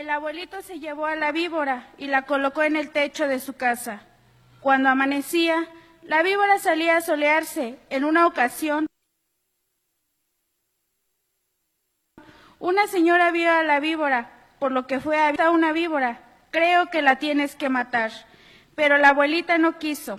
El 0.00 0.08
abuelito 0.08 0.62
se 0.62 0.80
llevó 0.80 1.04
a 1.04 1.14
la 1.14 1.30
víbora 1.30 1.90
y 1.98 2.06
la 2.06 2.22
colocó 2.22 2.62
en 2.62 2.74
el 2.74 2.88
techo 2.88 3.28
de 3.28 3.38
su 3.38 3.52
casa. 3.52 4.00
Cuando 4.62 4.88
amanecía, 4.88 5.68
la 6.04 6.22
víbora 6.22 6.58
salía 6.58 6.96
a 6.96 7.00
solearse. 7.02 7.78
En 7.90 8.04
una 8.04 8.26
ocasión, 8.26 8.86
una 12.58 12.86
señora 12.86 13.30
vio 13.30 13.52
a 13.52 13.62
la 13.62 13.78
víbora 13.78 14.30
por 14.58 14.72
lo 14.72 14.86
que 14.86 15.00
fue 15.00 15.18
a 15.18 15.50
una 15.50 15.72
víbora. 15.72 16.22
Creo 16.50 16.86
que 16.86 17.02
la 17.02 17.16
tienes 17.16 17.54
que 17.54 17.68
matar. 17.68 18.10
Pero 18.74 18.96
la 18.96 19.10
abuelita 19.10 19.58
no 19.58 19.78
quiso. 19.78 20.18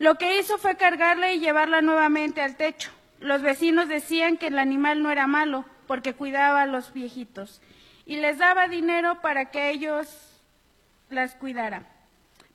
Lo 0.00 0.16
que 0.16 0.38
hizo 0.38 0.58
fue 0.58 0.76
cargarla 0.76 1.32
y 1.32 1.40
llevarla 1.40 1.80
nuevamente 1.80 2.42
al 2.42 2.56
techo. 2.56 2.90
Los 3.20 3.40
vecinos 3.40 3.88
decían 3.88 4.36
que 4.36 4.48
el 4.48 4.58
animal 4.58 5.02
no 5.02 5.10
era 5.10 5.26
malo 5.26 5.64
porque 5.86 6.12
cuidaba 6.12 6.60
a 6.60 6.66
los 6.66 6.92
viejitos 6.92 7.62
y 8.06 8.16
les 8.16 8.38
daba 8.38 8.68
dinero 8.68 9.20
para 9.20 9.50
que 9.50 9.70
ellos 9.70 10.08
las 11.10 11.34
cuidaran. 11.34 11.86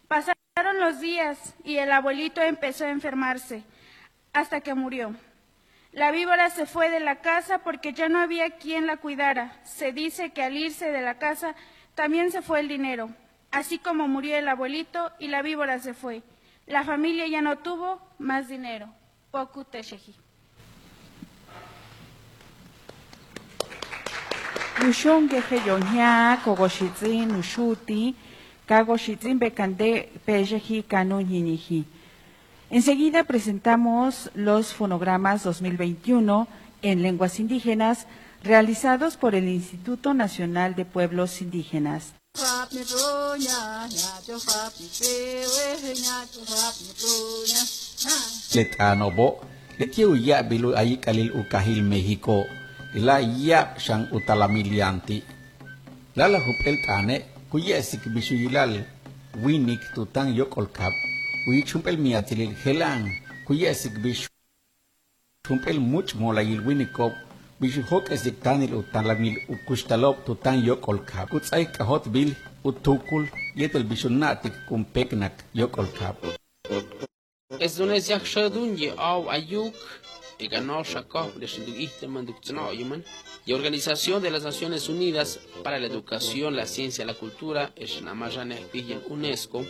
Pasaron 0.07 0.79
los 0.79 0.99
días 0.99 1.55
y 1.63 1.77
el 1.77 1.91
abuelito 1.91 2.41
empezó 2.41 2.85
a 2.85 2.89
enfermarse 2.89 3.63
hasta 4.33 4.61
que 4.61 4.73
murió. 4.73 5.15
La 5.91 6.11
víbora 6.11 6.49
se 6.49 6.65
fue 6.65 6.89
de 6.89 6.99
la 6.99 7.21
casa 7.21 7.59
porque 7.59 7.93
ya 7.93 8.09
no 8.09 8.19
había 8.19 8.51
quien 8.51 8.85
la 8.85 8.97
cuidara. 8.97 9.59
Se 9.63 9.91
dice 9.91 10.31
que 10.31 10.43
al 10.43 10.55
irse 10.55 10.91
de 10.91 11.01
la 11.01 11.17
casa 11.17 11.55
también 11.95 12.31
se 12.31 12.41
fue 12.41 12.59
el 12.59 12.67
dinero. 12.67 13.09
Así 13.51 13.79
como 13.79 14.07
murió 14.07 14.37
el 14.37 14.47
abuelito 14.47 15.11
y 15.19 15.29
la 15.29 15.41
víbora 15.41 15.79
se 15.79 15.93
fue. 15.93 16.21
La 16.65 16.83
familia 16.83 17.27
ya 17.27 17.41
no 17.41 17.57
tuvo 17.59 18.01
más 18.19 18.47
dinero. 18.47 18.93
Poku 19.31 19.63
Tesheji. 19.63 20.26
Nushonge 24.83 25.39
heyonya 25.49 26.37
kogoshitzi 26.43 27.25
nushuti 27.25 28.15
kagoshitzi 28.67 29.33
bekande 29.33 30.09
pejeji 30.25 30.83
kano 30.83 31.21
ñiñiji. 31.21 31.83
Enseguida 32.69 33.23
presentamos 33.23 34.29
los 34.35 34.73
fonogramas 34.73 35.43
2021 35.43 36.47
en 36.81 37.01
lenguas 37.01 37.39
indígenas 37.39 38.05
realizados 38.43 39.17
por 39.17 39.35
el 39.35 39.47
Instituto 39.47 40.13
Nacional 40.13 40.75
de 40.75 40.85
Pueblos 40.85 41.41
Indígenas. 41.41 42.13
Letanobo, 48.53 49.41
letiu 49.79 50.15
ya 50.15 50.43
bilu 50.43 50.75
ayi 50.77 50.97
kalil 50.97 51.31
ukahil 51.31 51.83
Mexico, 51.83 52.45
ila 52.97 53.19
ya 53.19 53.75
utalamilianti. 54.11 55.23
Lala 56.15 56.39
hupel 56.39 56.77
tane, 56.85 57.25
kuya 57.51 57.83
sik 57.83 58.09
bisu 58.09 58.33
yilal, 58.33 58.83
winik 59.43 59.81
tutang 59.93 60.35
yok 60.35 60.57
olkap, 60.57 60.93
wi 61.47 61.63
chumpel 61.63 61.97
miatilil 61.97 62.55
helang, 62.63 63.05
kuya 63.45 63.73
sik 63.75 64.01
bisu. 64.01 64.29
Chumpel 65.47 65.79
much 65.79 66.15
mola 66.15 66.41
yil 66.41 66.61
winikop, 66.65 67.13
bisu 67.61 67.81
hok 67.81 68.09
esik 68.11 68.41
tanil 68.41 68.73
utalamil 68.73 69.37
ukustalop 69.49 70.25
tutang 70.25 70.65
yok 70.65 70.87
olkap. 70.87 71.29
Kutsay 71.29 71.65
kahot 71.65 72.09
bil 72.09 72.33
utukul, 72.63 73.29
yetel 73.55 73.83
bisu 73.83 74.09
natik 74.09 74.53
kumpeknak 74.67 75.33
yok 75.53 75.77
olkap. 75.77 76.17
Es 77.59 77.79
yakshadunye 77.79 78.93
au 78.97 79.29
ayuk 79.29 79.73
y 79.73 79.75
ganó 79.75 79.75
Shakov 79.75 79.75
de 79.77 80.06
y 83.45 83.53
Organización 83.53 84.21
de 84.21 84.31
las 84.31 84.43
Naciones 84.43 84.89
Unidas 84.89 85.39
para 85.63 85.79
la 85.79 85.87
Educación, 85.87 86.55
la 86.55 86.65
Ciencia 86.65 87.03
y 87.03 87.07
la 87.07 87.13
Cultura, 87.13 87.71
es 87.75 87.97
en 87.97 88.07
UNESCO, 89.09 89.65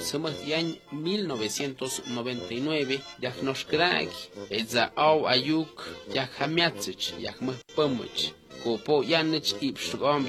Sematian 0.00 0.78
1999, 0.90 3.00
Yachnoshkrak, 3.20 4.08
Edza 4.50 4.92
Au 4.96 5.28
Ayuk, 5.28 5.82
Yachamiatzich, 6.12 7.16
Yachmapamich, 7.18 8.34
Kopo 8.62 9.02
Yanich 9.02 9.56
y 9.60 9.72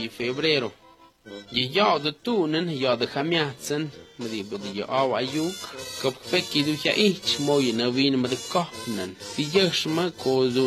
febrero. 0.10 0.85
Je 1.50 1.68
jade 1.70 2.16
toenen, 2.22 2.78
jade 2.78 3.08
gamiatsen, 3.08 3.92
maar 4.16 4.30
die 4.30 4.44
budde 4.44 4.74
je 4.74 4.86
ouwe 4.86 5.16
ajoek. 5.16 5.56
Kop 6.02 6.16
doet 6.52 6.82
je 6.82 6.94
iets 6.96 7.38
mooie 7.38 7.74
nou 7.74 7.78
naar 7.78 7.94
wien 7.94 8.22
met 8.22 8.30
de 8.30 8.46
kopnen. 8.50 9.18
Die 9.36 9.50
jesme 9.50 10.14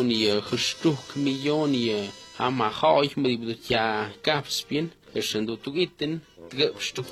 je 0.07 0.41
gestuk 0.41 1.15
miljoen 1.15 1.79
je. 1.79 2.07
Hama 2.35 2.69
gaaj 2.69 3.11
maar 3.15 3.23
die 3.23 3.39
bedoelt 3.39 3.67
je 3.67 4.05
kapspien. 4.21 4.91
Gersen 5.11 5.45
doet 5.45 5.67
ook 5.67 5.75
eten. 5.75 6.23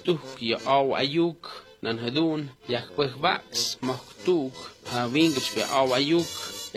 Toek 0.01 0.21
je 0.39 0.59
ouwe 0.59 0.95
ajoek. 0.95 1.65
Dan 1.79 1.97
het 1.97 2.15
doen, 2.15 2.49
ja 2.65 2.83
weg 2.95 3.15
wax, 3.15 3.77
mag 3.79 4.03
toek. 4.23 4.71
Ha 4.83 5.09
weer 5.09 5.51
bij 5.55 5.63
ouwe. 5.63 6.23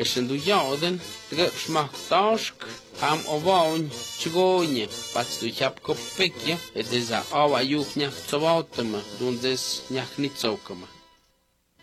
Es 0.02 0.14
sind 0.14 0.30
du 0.30 0.34
Jaden, 0.34 0.98
der 1.30 1.50
schmacht 1.50 2.08
Tausch, 2.08 2.54
am 3.02 3.20
Ovaun, 3.26 3.90
Chigoni, 4.18 4.88
was 5.12 5.40
du 5.40 5.46
hab 5.60 5.76
pekje, 6.16 6.56
et 6.74 6.90
des 6.90 7.12
a 7.12 7.22
Ova 7.32 7.60
Juchnia 7.60 8.10
zu 8.10 8.40
Wautema, 8.40 8.98
du 9.18 9.28
und 9.28 9.42
des 9.42 9.82
Nach 9.90 10.16
Nitzaukema. 10.16 10.88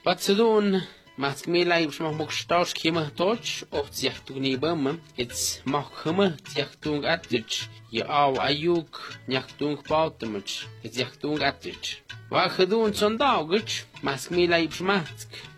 Was 0.04 0.26
du 0.26 0.36
tun, 0.36 0.82
macht 1.16 1.46
mir 1.46 1.66
leid, 1.66 1.90
ich 1.92 2.00
mach 2.00 2.12
mich 2.12 2.48
Tausch, 2.48 2.74
kima 2.74 3.12
Tausch, 3.16 3.68
auf 3.70 3.94
sich 3.94 4.20
tun 4.26 4.42
nebem, 4.42 5.00
et 5.16 5.62
mach 5.66 5.92
kima, 6.02 6.34
sich 6.56 6.72
tung 6.82 7.04
Gattitsch, 7.04 7.68
je 7.92 8.04
Ova 8.04 8.50
Juch, 8.50 8.98
Nach 9.28 9.48
tun 9.60 9.78
Wautema, 9.88 10.42
et 10.84 10.92
sich 10.92 11.14
tun 11.22 11.38
Gattitsch. 11.38 11.98
Wach 12.30 12.58
du 12.58 12.78
und 12.86 12.96
zon 12.96 13.20
Daugitsch, 13.20 13.84
mach 14.02 14.28
mir 14.32 14.50
leid, 14.50 14.74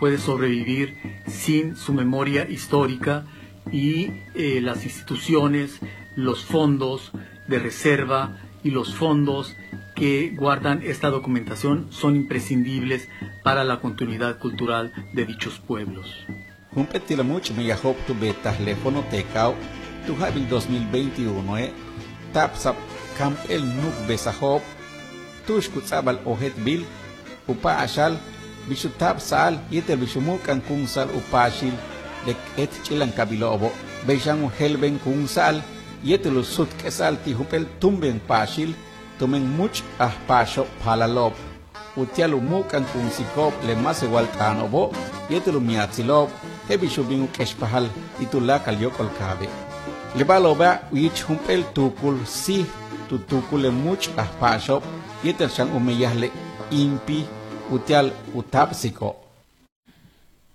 puede 0.00 0.18
sobrevivir 0.18 0.96
sin 1.28 1.76
su 1.76 1.92
memoria 1.92 2.48
histórica 2.48 3.26
y 3.70 4.10
eh, 4.34 4.60
las 4.62 4.84
instituciones, 4.84 5.78
los 6.16 6.44
fondos 6.44 7.12
de 7.46 7.58
reserva 7.58 8.38
y 8.64 8.70
los 8.70 8.94
fondos 8.94 9.54
que 9.94 10.30
guardan 10.34 10.82
esta 10.82 11.10
documentación 11.10 11.86
son 11.90 12.16
imprescindibles 12.16 13.08
para 13.44 13.62
la 13.64 13.80
continuidad 13.80 14.38
cultural 14.38 14.92
de 15.12 15.26
dichos 15.26 15.60
pueblos. 15.60 16.26
Humpetila 16.72 17.22
much 17.22 17.50
me 17.50 17.64
yahop 17.64 17.96
tu 18.06 18.14
beta 18.14 18.52
teléfono 18.52 19.04
tecao 19.10 19.54
tu 20.06 20.14
habil 20.24 20.48
2021 20.48 21.68
tapsap 22.32 22.76
camp 23.18 23.36
el 23.50 23.64
nuk 23.64 23.94
besahop 24.06 24.62
tush 25.46 25.68
kutsabal 25.68 26.20
ohet 26.24 26.54
bil 26.64 26.86
upa 27.48 27.82
ashal 27.82 28.16
bishu 28.68 28.88
tapsal 29.00 29.58
yetel 29.70 29.98
bishu 30.02 30.20
mukan 30.20 30.60
kungsal 30.68 31.08
upashil 31.18 31.74
lek 32.26 32.40
et 32.62 32.72
chilan 32.84 33.12
kabilobo 33.18 33.70
beishan 34.06 34.48
helben 34.58 34.98
kungsal 35.04 35.62
yetel 36.04 36.44
sut 36.44 36.70
kesal 36.82 37.16
ti 37.24 37.32
hupel 37.32 37.64
tumben 37.80 38.20
pashil 38.28 38.70
tumen 39.18 39.44
much 39.58 39.82
ah 40.06 40.14
pasho 40.28 40.64
palalop 40.84 41.34
utialu 41.96 42.40
mukan 42.50 42.84
kungsikop 42.92 43.54
le 43.66 43.74
mas 43.74 44.02
igual 44.02 44.26
tanobo 44.38 44.82
yetel 45.30 45.60
miatzilop 45.68 46.30
hebishu 46.68 47.02
bingu 47.08 47.28
keshpahal 47.36 47.86
itula 48.24 48.58
kalyokol 48.64 49.10
kabe 49.18 49.48
le 50.16 50.24
baloba 50.24 50.70
humpel 51.26 51.62
tukul 51.74 52.16
si 52.26 52.64
tu 53.08 53.18
tukul 53.28 53.60
le 53.62 53.70
much 53.70 54.08
ah 54.22 54.30
pasho 54.40 54.76
yetel 55.24 55.50
shan 55.56 55.68
umeyahle 55.76 56.28
impi 56.70 57.39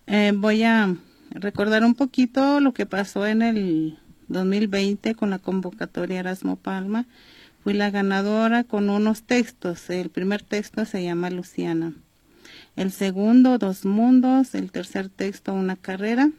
Eh, 0.05 0.33
voy 0.35 0.63
a 0.63 0.93
recordar 1.29 1.85
un 1.85 1.95
poquito 1.95 2.59
lo 2.59 2.73
que 2.73 2.85
pasó 2.85 3.25
en 3.25 3.41
el 3.41 3.97
2020 4.27 5.15
con 5.15 5.29
la 5.29 5.39
convocatoria 5.39 6.19
Erasmo 6.19 6.57
Palma. 6.57 7.05
Fui 7.63 7.73
la 7.73 7.89
ganadora 7.89 8.65
con 8.65 8.89
unos 8.89 9.23
textos. 9.23 9.89
El 9.89 10.09
primer 10.09 10.41
texto 10.41 10.83
se 10.83 11.05
llama 11.05 11.29
Luciana. 11.29 11.93
El 12.75 12.91
segundo, 12.91 13.59
Dos 13.59 13.85
Mundos. 13.85 14.53
El 14.53 14.73
tercer 14.73 15.07
texto, 15.07 15.53
Una 15.53 15.77
Carrera. 15.77 16.31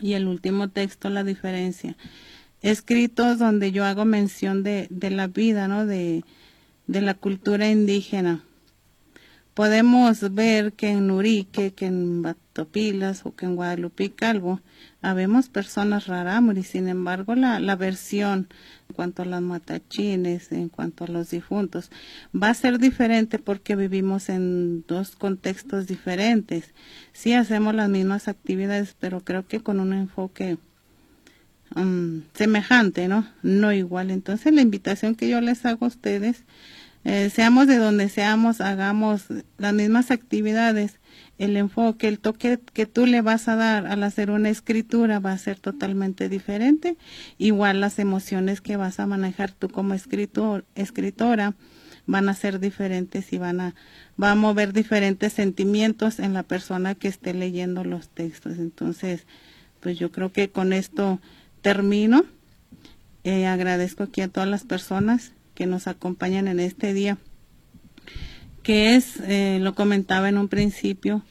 Y 0.00 0.14
el 0.14 0.26
último 0.26 0.68
texto, 0.68 1.10
La 1.10 1.22
Diferencia. 1.22 1.96
Escritos 2.60 3.38
donde 3.38 3.70
yo 3.70 3.84
hago 3.84 4.04
mención 4.04 4.64
de, 4.64 4.88
la 4.90 5.28
vida, 5.28 5.68
¿no? 5.68 5.86
De 5.86 6.24
la 6.88 7.14
cultura 7.14 7.68
indígena 7.70 8.42
podemos 9.56 10.34
ver 10.34 10.74
que 10.74 10.90
en 10.90 11.06
Nurique, 11.06 11.72
que 11.72 11.86
en 11.86 12.20
Batopilas 12.20 13.24
o 13.24 13.34
que 13.34 13.46
en 13.46 13.56
Guadalupe 13.56 14.12
Calvo, 14.12 14.60
habemos 15.00 15.48
personas 15.48 16.08
rarámuris, 16.08 16.66
sin 16.66 16.88
embargo 16.88 17.34
la, 17.34 17.58
la 17.58 17.74
versión 17.74 18.48
en 18.86 18.94
cuanto 18.94 19.22
a 19.22 19.24
las 19.24 19.40
matachines, 19.40 20.52
en 20.52 20.68
cuanto 20.68 21.04
a 21.04 21.08
los 21.08 21.30
difuntos, 21.30 21.90
va 22.34 22.50
a 22.50 22.54
ser 22.54 22.78
diferente 22.78 23.38
porque 23.38 23.76
vivimos 23.76 24.28
en 24.28 24.84
dos 24.86 25.16
contextos 25.16 25.86
diferentes. 25.86 26.74
Sí 27.14 27.32
hacemos 27.32 27.74
las 27.74 27.88
mismas 27.88 28.28
actividades, 28.28 28.94
pero 29.00 29.22
creo 29.22 29.48
que 29.48 29.60
con 29.60 29.80
un 29.80 29.94
enfoque 29.94 30.58
um, 31.74 32.24
semejante, 32.34 33.08
¿no? 33.08 33.26
No 33.42 33.72
igual. 33.72 34.10
Entonces 34.10 34.52
la 34.52 34.60
invitación 34.60 35.14
que 35.14 35.30
yo 35.30 35.40
les 35.40 35.64
hago 35.64 35.86
a 35.86 35.88
ustedes 35.88 36.44
eh, 37.08 37.30
seamos 37.30 37.68
de 37.68 37.76
donde 37.76 38.08
seamos, 38.08 38.60
hagamos 38.60 39.26
las 39.58 39.72
mismas 39.72 40.10
actividades, 40.10 40.98
el 41.38 41.56
enfoque, 41.56 42.08
el 42.08 42.18
toque 42.18 42.58
que 42.72 42.84
tú 42.84 43.06
le 43.06 43.22
vas 43.22 43.46
a 43.46 43.54
dar 43.54 43.86
al 43.86 44.02
hacer 44.02 44.28
una 44.28 44.50
escritura 44.50 45.20
va 45.20 45.30
a 45.30 45.38
ser 45.38 45.60
totalmente 45.60 46.28
diferente. 46.28 46.96
Igual 47.38 47.80
las 47.80 48.00
emociones 48.00 48.60
que 48.60 48.76
vas 48.76 48.98
a 48.98 49.06
manejar 49.06 49.52
tú 49.52 49.68
como 49.68 49.94
escritor, 49.94 50.64
escritora 50.74 51.54
van 52.06 52.28
a 52.28 52.34
ser 52.34 52.58
diferentes 52.58 53.32
y 53.32 53.38
van 53.38 53.60
a, 53.60 53.76
va 54.20 54.32
a 54.32 54.34
mover 54.34 54.72
diferentes 54.72 55.32
sentimientos 55.32 56.18
en 56.18 56.34
la 56.34 56.42
persona 56.42 56.96
que 56.96 57.06
esté 57.06 57.34
leyendo 57.34 57.84
los 57.84 58.08
textos. 58.08 58.58
Entonces, 58.58 59.28
pues 59.78 59.96
yo 59.96 60.10
creo 60.10 60.32
que 60.32 60.50
con 60.50 60.72
esto 60.72 61.20
termino. 61.62 62.24
Eh, 63.22 63.46
agradezco 63.46 64.02
aquí 64.02 64.22
a 64.22 64.28
todas 64.28 64.48
las 64.48 64.64
personas 64.64 65.32
que 65.56 65.66
nos 65.66 65.88
acompañan 65.88 66.46
en 66.46 66.60
este 66.60 66.94
día, 66.94 67.18
que 68.62 68.94
es, 68.94 69.18
eh, 69.24 69.58
lo 69.60 69.74
comentaba 69.74 70.28
en 70.28 70.38
un 70.38 70.46
principio, 70.46 71.24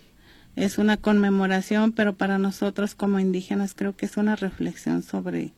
es 0.57 0.77
una 0.77 0.97
conmemoración, 0.97 1.93
pero 1.93 2.15
para 2.15 2.37
nosotros 2.37 2.95
como 2.95 3.19
indígenas 3.19 3.73
creo 3.73 3.95
que 3.95 4.05
es 4.05 4.17
una 4.17 4.35
reflexión 4.35 5.03
sobre 5.03 5.53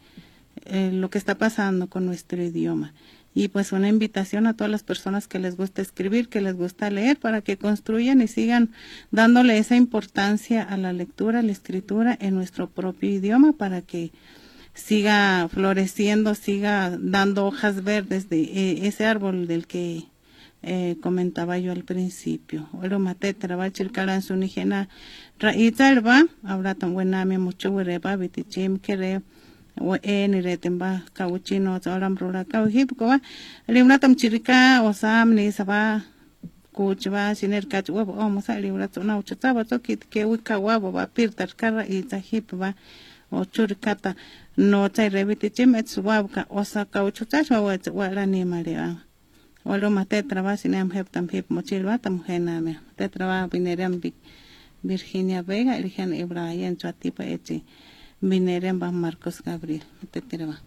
eh, 0.65 0.91
lo 0.91 1.10
que 1.10 1.17
está 1.17 1.36
pasando 1.36 1.88
con 1.88 2.06
nuestro 2.06 2.43
idioma. 2.43 2.93
Y 3.34 3.49
pues 3.49 3.71
una 3.71 3.88
invitación 3.88 4.47
a 4.47 4.56
todas 4.56 4.71
las 4.71 4.82
personas 4.82 5.27
que 5.27 5.38
les 5.38 5.56
gusta 5.56 5.82
escribir, 5.82 6.27
que 6.27 6.41
les 6.41 6.56
gusta 6.56 6.89
leer, 6.89 7.17
para 7.17 7.41
que 7.41 7.58
construyan 7.58 8.19
y 8.21 8.27
sigan 8.27 8.71
dándole 9.12 9.60
esa 9.60 9.75
importancia 9.75 10.63
a 10.63 10.75
la 10.75 10.91
lectura, 10.91 11.39
a 11.39 11.43
la 11.43 11.51
escritura 11.51 12.17
en 12.19 12.34
nuestro 12.34 12.67
propio 12.67 13.12
idioma, 13.12 13.53
para 13.53 13.84
que 13.84 14.12
siga 14.78 15.50
floreciendo, 15.50 16.36
siga 16.36 16.98
dando 16.98 17.46
hojas 17.48 17.84
verdes 17.84 18.30
de 18.30 18.44
eh, 18.44 18.88
ese 18.88 19.06
árbol 19.06 19.48
del 19.48 19.66
que 19.66 20.06
eh, 20.62 20.96
comentaba 21.02 21.58
yo 21.58 21.72
al 21.72 21.84
principio. 21.84 22.70
Oro 22.74 23.00
mate 23.00 23.34
trabachil 23.34 23.92
kalan 23.92 24.22
sunijena 24.22 24.88
raitarba, 25.40 26.26
habla 26.44 26.76
tan 26.76 26.94
buena 26.94 27.26
mi 27.26 27.38
mucho 27.38 27.72
wereba 27.72 28.16
vitichim 28.16 28.78
kere 28.80 29.22
wa 29.80 30.00
eni 30.02 30.42
retemba 30.42 31.02
kawuchino 31.13 31.80
tsoram 31.80 32.18
rura 32.18 32.44
kawhip 32.46 32.98
ko 32.98 33.13
limna 33.68 34.00
tam 34.00 34.16
chirika 34.16 34.82
osam 34.82 35.34
ni 35.36 35.52
saba 35.52 36.02
kuchba 36.74 37.36
siner 37.36 37.66
kachwa 37.70 38.02
o 38.02 38.30
mosa 38.30 38.58
limna 38.60 38.88
tsona 38.88 39.18
uchataba 39.18 39.66
to 39.70 39.78
kit 39.80 40.10
ke 40.10 40.26
wika 40.26 40.58
wabo 40.58 40.92
ba 40.92 41.06
pirtar 41.06 41.54
kara 41.56 41.86
itahip 41.86 42.54
ba 42.58 42.74
o 43.32 43.46
churikata 43.46 44.16
no 44.58 44.90
tai 44.90 45.10
reviti 45.10 45.50
chim 45.50 45.76
et 45.76 45.88
suwabka 45.88 46.46
osa 46.50 46.86
kauchu 46.86 47.26
tashwa 47.26 47.62
wa 47.62 47.78
wala 47.94 48.26
ni 48.26 48.46
maria 48.46 48.98
walo 49.66 49.90
ma 49.90 50.06
te 50.06 50.24
traba 50.24 50.58
sinem 50.58 50.92
hep 50.92 51.10
tam 51.12 51.28
hep 51.30 51.46
mochilwa 51.50 51.98
tam 51.98 52.24
hena 52.28 52.62
me 52.62 52.80
te 52.96 53.08
traba 53.10 53.48
binerem 53.48 54.02
Virginia 54.84 55.42
Vega 55.42 55.78
eligen 55.78 56.13
Ibrahim 56.13 56.78
Chuatipa 56.78 57.24
echi 57.24 57.63
binerem 58.22 58.80
ba 58.80 58.92
Marcos 58.92 59.42
Gabriel. 59.42 59.84
Te 60.12 60.22
traba 60.22 60.62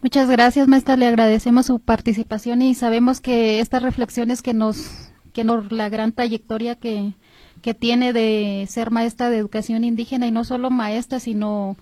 Muchas 0.00 0.30
gracias, 0.30 0.68
maestra. 0.68 0.96
Le 0.96 1.08
agradecemos 1.08 1.66
su 1.66 1.80
participación 1.80 2.62
y 2.62 2.76
sabemos 2.76 3.20
que 3.20 3.58
estas 3.58 3.82
reflexiones 3.82 4.42
que 4.42 4.54
nos, 4.54 5.10
que 5.32 5.42
nos, 5.42 5.72
la 5.72 5.88
gran 5.88 6.12
trayectoria 6.12 6.76
que, 6.76 7.14
que 7.62 7.74
tiene 7.74 8.12
de 8.12 8.66
ser 8.68 8.90
maestra 8.90 9.30
de 9.30 9.38
educación 9.38 9.84
indígena 9.84 10.26
y 10.26 10.30
no 10.30 10.44
solo 10.44 10.70
maestra, 10.70 11.20
sino 11.20 11.76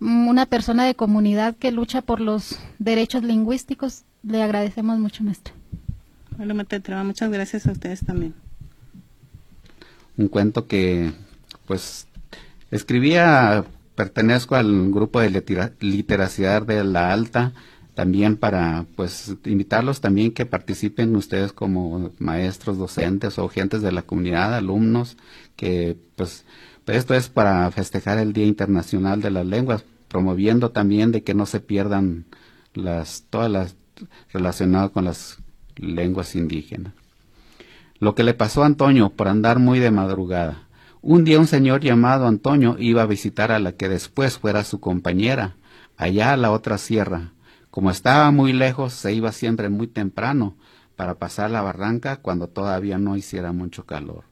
una 0.00 0.46
persona 0.46 0.84
de 0.84 0.94
comunidad 0.94 1.56
que 1.56 1.72
lucha 1.72 2.02
por 2.02 2.20
los 2.20 2.58
derechos 2.78 3.22
lingüísticos. 3.22 4.04
Le 4.22 4.42
agradecemos 4.42 4.98
mucho, 4.98 5.24
maestra. 5.24 5.54
Bueno, 6.36 6.54
muchas 7.04 7.30
gracias 7.30 7.66
a 7.66 7.72
ustedes 7.72 8.04
también. 8.04 8.34
Un 10.16 10.28
cuento 10.28 10.66
que, 10.66 11.12
pues, 11.66 12.06
escribía, 12.70 13.64
pertenezco 13.94 14.54
al 14.54 14.90
grupo 14.90 15.20
de 15.20 15.74
literacidad 15.80 16.62
de 16.62 16.84
la 16.84 17.12
Alta, 17.12 17.52
también 18.00 18.38
para, 18.38 18.86
pues, 18.96 19.36
invitarlos 19.44 20.00
también 20.00 20.32
que 20.32 20.46
participen 20.46 21.14
ustedes 21.16 21.52
como 21.52 22.10
maestros, 22.18 22.78
docentes 22.78 23.38
o 23.38 23.46
gentes 23.46 23.82
de 23.82 23.92
la 23.92 24.00
comunidad, 24.00 24.54
alumnos, 24.54 25.18
que, 25.54 25.98
pues, 26.16 26.46
Esto 26.86 27.12
es 27.12 27.28
para 27.28 27.70
festejar 27.70 28.16
el 28.16 28.32
Día 28.32 28.46
Internacional 28.46 29.20
de 29.20 29.30
las 29.30 29.44
Lenguas, 29.44 29.84
promoviendo 30.08 30.70
también 30.70 31.12
de 31.12 31.22
que 31.22 31.34
no 31.34 31.44
se 31.44 31.60
pierdan 31.60 32.24
las 32.72 33.26
todas 33.28 33.50
las 33.50 33.76
relacionadas 34.32 34.90
con 34.92 35.04
las 35.04 35.36
lenguas 35.76 36.34
indígenas. 36.34 36.94
Lo 37.98 38.14
que 38.14 38.24
le 38.24 38.32
pasó 38.32 38.62
a 38.62 38.66
Antonio 38.66 39.10
por 39.10 39.28
andar 39.28 39.58
muy 39.58 39.78
de 39.78 39.90
madrugada. 39.90 40.62
Un 41.02 41.24
día 41.24 41.38
un 41.38 41.46
señor 41.46 41.82
llamado 41.82 42.26
Antonio 42.26 42.76
iba 42.78 43.02
a 43.02 43.12
visitar 43.14 43.52
a 43.52 43.58
la 43.58 43.72
que 43.72 43.90
después 43.90 44.38
fuera 44.38 44.64
su 44.64 44.80
compañera, 44.80 45.56
allá 45.98 46.32
a 46.32 46.38
la 46.38 46.50
otra 46.50 46.78
sierra. 46.78 47.32
Como 47.70 47.90
estaba 47.92 48.30
muy 48.32 48.52
lejos, 48.52 48.94
se 48.94 49.12
iba 49.12 49.30
siempre 49.30 49.68
muy 49.68 49.86
temprano 49.86 50.56
para 50.96 51.14
pasar 51.14 51.50
la 51.50 51.62
barranca 51.62 52.16
cuando 52.16 52.48
todavía 52.48 52.98
no 52.98 53.16
hiciera 53.16 53.52
mucho 53.52 53.86
calor. 53.86 54.24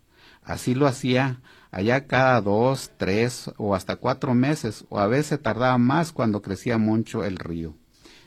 Así 0.42 0.74
lo 0.74 0.86
hacía 0.86 1.40
allá 1.70 2.06
cada 2.06 2.40
dos, 2.40 2.90
tres 2.96 3.50
o 3.56 3.76
hasta 3.76 3.96
cuatro 3.96 4.34
meses, 4.34 4.86
o 4.88 4.98
a 4.98 5.06
veces 5.06 5.40
tardaba 5.40 5.78
más 5.78 6.10
cuando 6.10 6.42
crecía 6.42 6.78
mucho 6.78 7.24
el 7.24 7.36
río, 7.36 7.74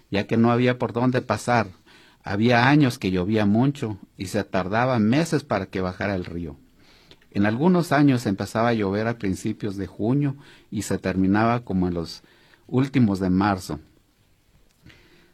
ya 0.10 0.28
que 0.28 0.38
no 0.38 0.52
había 0.52 0.80
por 0.80 0.94
dónde 0.94 1.22
pasar. 1.22 1.68
Había 2.24 2.70
años 2.70 2.98
que 2.98 3.12
llovía 3.12 3.46
mucho 3.46 3.98
y 4.16 4.28
se 4.28 4.44
tardaba 4.44 4.98
meses 5.00 5.44
para 5.44 5.66
que 5.66 5.82
bajara 5.82 6.16
el 6.16 6.24
río. 6.24 6.56
En 7.32 7.46
algunos 7.46 7.92
años 7.92 8.26
empezaba 8.26 8.70
a 8.70 8.74
llover 8.74 9.08
a 9.08 9.18
principios 9.18 9.76
de 9.76 9.88
junio 9.88 10.38
y 10.70 10.84
se 10.84 10.98
terminaba 11.00 11.62
como 11.66 11.88
en 11.88 11.96
los 11.96 12.24
últimos 12.68 13.20
de 13.20 13.30
marzo. 13.30 13.80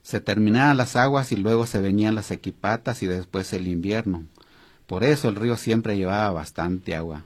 Se 0.08 0.22
terminaban 0.22 0.78
las 0.78 0.96
aguas 0.96 1.34
y 1.34 1.36
luego 1.36 1.66
se 1.66 1.82
venían 1.82 2.16
las 2.16 2.32
equipatas 2.32 3.04
y 3.04 3.08
después 3.08 3.52
el 3.52 3.68
invierno. 3.68 4.24
Por 4.86 5.04
eso 5.04 5.28
el 5.28 5.36
río 5.36 5.58
siempre 5.58 5.98
llevaba 5.98 6.32
bastante 6.32 6.96
agua. 6.96 7.26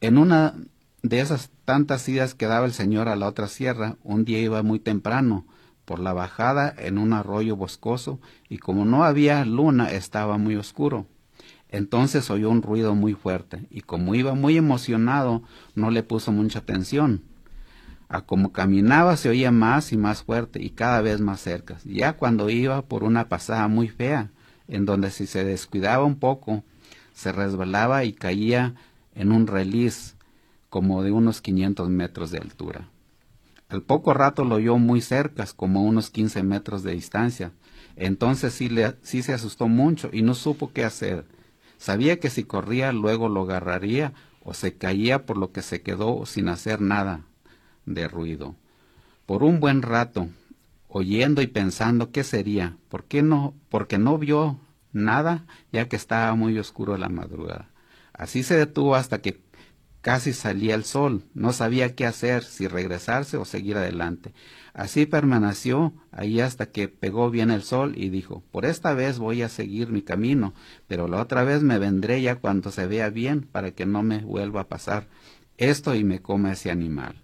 En 0.00 0.16
una 0.16 0.54
de 1.02 1.20
esas 1.20 1.50
tantas 1.66 2.08
idas 2.08 2.34
que 2.34 2.46
daba 2.46 2.64
el 2.64 2.72
señor 2.72 3.10
a 3.10 3.16
la 3.16 3.28
otra 3.28 3.46
sierra, 3.46 3.96
un 4.02 4.24
día 4.24 4.40
iba 4.40 4.62
muy 4.62 4.78
temprano, 4.78 5.44
por 5.84 6.00
la 6.00 6.14
bajada 6.14 6.74
en 6.78 6.96
un 6.96 7.12
arroyo 7.12 7.56
boscoso, 7.56 8.20
y 8.48 8.56
como 8.56 8.86
no 8.86 9.04
había 9.04 9.44
luna 9.44 9.90
estaba 9.90 10.38
muy 10.38 10.56
oscuro. 10.56 11.04
Entonces 11.68 12.30
oyó 12.30 12.48
un 12.48 12.62
ruido 12.62 12.94
muy 12.94 13.12
fuerte, 13.12 13.66
y 13.68 13.82
como 13.82 14.14
iba 14.14 14.32
muy 14.32 14.56
emocionado, 14.56 15.42
no 15.74 15.90
le 15.90 16.02
puso 16.02 16.32
mucha 16.32 16.60
atención. 16.60 17.33
A 18.14 18.20
como 18.20 18.52
caminaba 18.52 19.16
se 19.16 19.28
oía 19.28 19.50
más 19.50 19.92
y 19.92 19.96
más 19.96 20.22
fuerte 20.22 20.62
y 20.62 20.70
cada 20.70 21.00
vez 21.00 21.20
más 21.20 21.40
cerca, 21.40 21.78
ya 21.84 22.12
cuando 22.12 22.48
iba 22.48 22.82
por 22.82 23.02
una 23.02 23.28
pasada 23.28 23.66
muy 23.66 23.88
fea, 23.88 24.30
en 24.68 24.86
donde 24.86 25.10
si 25.10 25.26
se 25.26 25.42
descuidaba 25.42 26.04
un 26.04 26.14
poco, 26.20 26.62
se 27.12 27.32
resbalaba 27.32 28.04
y 28.04 28.12
caía 28.12 28.76
en 29.16 29.32
un 29.32 29.48
reliz 29.48 30.14
como 30.70 31.02
de 31.02 31.10
unos 31.10 31.40
500 31.40 31.88
metros 31.88 32.30
de 32.30 32.38
altura. 32.38 32.88
Al 33.68 33.82
poco 33.82 34.14
rato 34.14 34.44
lo 34.44 34.54
oyó 34.54 34.78
muy 34.78 35.00
cerca, 35.00 35.44
como 35.56 35.82
unos 35.82 36.10
15 36.10 36.44
metros 36.44 36.84
de 36.84 36.92
distancia. 36.92 37.50
Entonces 37.96 38.54
sí, 38.54 38.70
sí 39.02 39.24
se 39.24 39.32
asustó 39.32 39.66
mucho 39.66 40.08
y 40.12 40.22
no 40.22 40.34
supo 40.34 40.70
qué 40.72 40.84
hacer. 40.84 41.26
Sabía 41.78 42.20
que 42.20 42.30
si 42.30 42.44
corría 42.44 42.92
luego 42.92 43.28
lo 43.28 43.42
agarraría 43.42 44.12
o 44.44 44.54
se 44.54 44.76
caía 44.76 45.26
por 45.26 45.36
lo 45.36 45.50
que 45.50 45.62
se 45.62 45.82
quedó 45.82 46.24
sin 46.26 46.48
hacer 46.48 46.80
nada 46.80 47.24
de 47.86 48.08
ruido. 48.08 48.56
Por 49.26 49.42
un 49.42 49.60
buen 49.60 49.82
rato, 49.82 50.28
oyendo 50.88 51.42
y 51.42 51.46
pensando 51.46 52.10
qué 52.10 52.24
sería, 52.24 52.76
¿por 52.88 53.04
qué 53.04 53.22
no? 53.22 53.54
Porque 53.68 53.98
no 53.98 54.18
vio 54.18 54.60
nada, 54.92 55.46
ya 55.72 55.88
que 55.88 55.96
estaba 55.96 56.34
muy 56.34 56.58
oscuro 56.58 56.96
la 56.96 57.08
madrugada. 57.08 57.70
Así 58.12 58.42
se 58.42 58.56
detuvo 58.56 58.94
hasta 58.94 59.20
que 59.20 59.40
casi 60.04 60.34
salía 60.34 60.74
el 60.74 60.84
sol. 60.84 61.24
No 61.34 61.52
sabía 61.52 61.94
qué 61.94 62.06
hacer, 62.06 62.44
si 62.44 62.68
regresarse 62.68 63.38
o 63.38 63.44
seguir 63.44 63.78
adelante. 63.78 64.34
Así 64.74 65.06
permaneció 65.06 65.94
ahí 66.12 66.40
hasta 66.40 66.66
que 66.66 66.88
pegó 66.88 67.30
bien 67.30 67.50
el 67.50 67.62
sol 67.62 67.94
y 67.96 68.10
dijo, 68.10 68.44
por 68.52 68.66
esta 68.66 68.92
vez 68.92 69.18
voy 69.18 69.42
a 69.42 69.48
seguir 69.48 69.88
mi 69.88 70.02
camino, 70.02 70.52
pero 70.86 71.08
la 71.08 71.22
otra 71.22 71.42
vez 71.42 71.62
me 71.62 71.78
vendré 71.78 72.20
ya 72.20 72.36
cuando 72.36 72.70
se 72.70 72.86
vea 72.86 73.08
bien 73.08 73.48
para 73.50 73.70
que 73.70 73.86
no 73.86 74.02
me 74.02 74.18
vuelva 74.18 74.60
a 74.60 74.68
pasar 74.68 75.08
esto 75.56 75.94
y 75.94 76.04
me 76.04 76.20
coma 76.20 76.52
ese 76.52 76.70
animal. 76.70 77.23